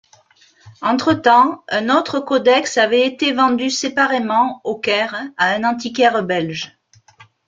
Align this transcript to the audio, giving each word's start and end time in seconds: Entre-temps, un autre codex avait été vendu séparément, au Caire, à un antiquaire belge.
Entre-temps, 0.81 1.63
un 1.69 1.89
autre 1.95 2.19
codex 2.19 2.79
avait 2.79 3.05
été 3.05 3.33
vendu 3.33 3.69
séparément, 3.69 4.59
au 4.63 4.75
Caire, 4.79 5.13
à 5.37 5.51
un 5.53 5.63
antiquaire 5.63 6.23
belge. 6.23 6.75